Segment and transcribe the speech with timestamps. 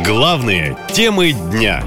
[0.00, 1.84] Главные темы дня.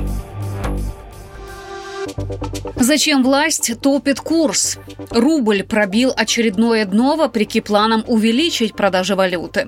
[2.77, 4.77] Зачем власть топит курс?
[5.09, 9.67] Рубль пробил очередное дно вопреки планам увеличить продажи валюты.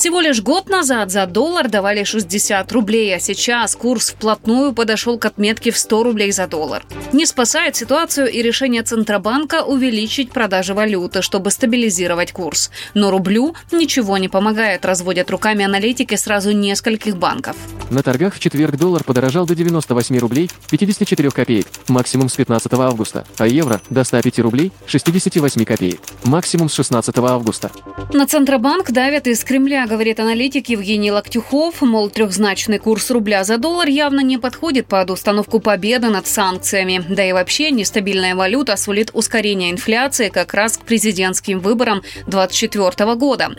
[0.00, 5.26] Всего лишь год назад за доллар давали 60 рублей, а сейчас курс вплотную подошел к
[5.26, 6.86] отметке в 100 рублей за доллар.
[7.12, 12.70] Не спасает ситуацию и решение Центробанка увеличить продажи валюты, чтобы стабилизировать курс.
[12.94, 17.56] Но рублю ничего не помогает, разводят руками аналитики сразу нескольких банков.
[17.90, 23.26] На торгах в четверг доллар подорожал до 98 рублей 54 копеек, максимум с 15 августа,
[23.36, 27.72] а евро до 105 рублей 68 копеек, максимум с 16 августа.
[28.12, 31.82] На Центробанк давят из Кремля, говорит аналитик Евгений Локтюхов.
[31.82, 37.04] Мол, трехзначный курс рубля за доллар явно не подходит под установку победы над санкциями.
[37.08, 43.50] Да и вообще нестабильная валюта сулит ускорение инфляции как раз к президентским выборам 2024 года.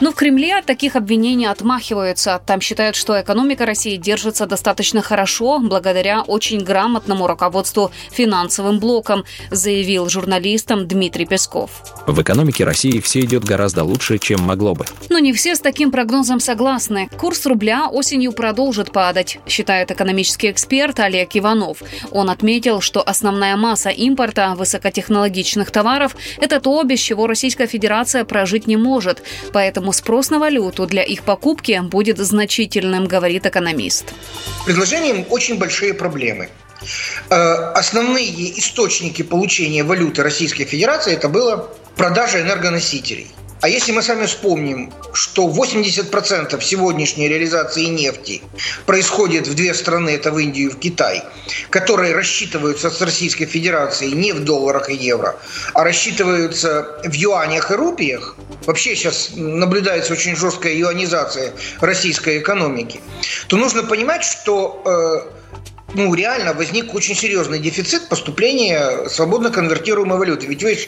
[0.00, 2.40] Но в Кремле от таких обвинений отмахиваются.
[2.44, 10.08] Там считают, что экономика России держится достаточно хорошо благодаря очень грамотному руководству финансовым блоком, заявил
[10.08, 11.70] журналистам Дмитрий Песков.
[12.06, 14.84] В экономике России все идет гораздо лучше, чем могло бы.
[15.08, 17.08] Но не все с таким таким прогнозом согласны.
[17.18, 21.82] Курс рубля осенью продолжит падать, считает экономический эксперт Олег Иванов.
[22.10, 28.66] Он отметил, что основная масса импорта высокотехнологичных товаров– это то, без чего Российская Федерация прожить
[28.66, 29.22] не может.
[29.52, 33.67] Поэтому спрос на валюту для их покупки будет значительным, говорит экономист.
[34.64, 36.48] Предложением очень большие проблемы.
[37.30, 37.34] Э,
[37.74, 43.26] основные источники получения валюты Российской Федерации это было продажа энергоносителей.
[43.60, 48.40] А если мы с вами вспомним, что 80% сегодняшней реализации нефти
[48.86, 51.24] происходит в две страны, это в Индию и в Китай,
[51.70, 55.36] которые рассчитываются с Российской Федерацией не в долларах и евро,
[55.74, 63.00] а рассчитываются в юанях и рупиях, вообще сейчас наблюдается очень жесткая юанизация российской экономики,
[63.48, 64.82] то нужно понимать, что
[65.24, 65.38] э,
[65.94, 70.46] ну, реально возник очень серьезный дефицит поступления свободно конвертируемой валюты.
[70.46, 70.78] Ведь вы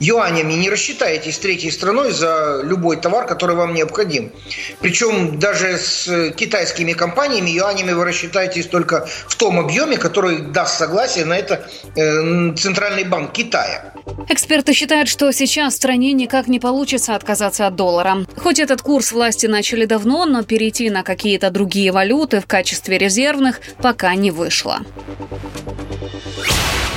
[0.00, 4.32] юанями не рассчитаетесь с третьей страной за любой товар, который вам необходим.
[4.80, 11.24] Причем даже с китайскими компаниями юанями вы рассчитаетесь только в том объеме, который даст согласие
[11.24, 13.92] на это э, Центральный банк Китая.
[14.28, 18.26] Эксперты считают, что сейчас в стране никак не получится отказаться от доллара.
[18.36, 23.60] Хоть этот курс власти начали давно, но перейти на какие-то другие валюты в качестве резервных
[23.78, 24.78] пока не вышло.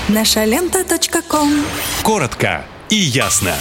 [0.07, 0.83] Наша лента.
[2.01, 3.53] Коротко и ясно.